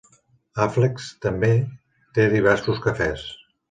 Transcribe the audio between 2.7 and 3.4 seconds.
cafès.